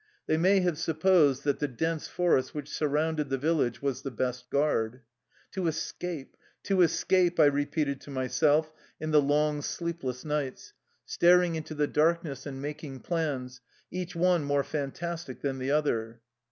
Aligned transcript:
They 0.25 0.35
may 0.35 0.61
have 0.61 0.79
supposed 0.79 1.43
that 1.43 1.59
the 1.59 1.67
dense 1.67 2.07
forest 2.07 2.55
which 2.55 2.71
surrounded 2.71 3.29
the 3.29 3.37
village 3.37 3.83
was 3.83 4.01
the 4.01 4.09
best 4.09 4.49
guard." 4.49 5.01
To 5.53 5.67
escape, 5.67 6.35
to 6.63 6.81
escape," 6.81 7.39
I 7.39 7.45
repeated 7.45 8.01
to 8.01 8.09
myself 8.09 8.73
in 8.99 9.11
the 9.11 9.21
long, 9.21 9.61
sleepless 9.61 10.25
nights, 10.25 10.73
staring 11.05 11.53
into 11.53 11.75
the 11.75 11.85
darkness 11.85 12.47
and 12.47 12.59
making 12.59 13.01
plans, 13.01 13.61
each 13.91 14.15
one 14.15 14.43
more 14.43 14.63
fan 14.63 14.89
tastic 14.91 15.41
than 15.41 15.59
the 15.59 15.69
other. 15.69 16.19